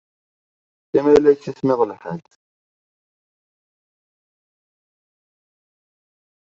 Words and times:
Simal 0.89 1.19
la 1.21 1.29
yettismiḍ 1.33 1.81
lḥal. 1.91 2.21